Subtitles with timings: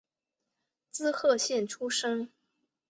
[0.89, 2.31] 滋贺县出身。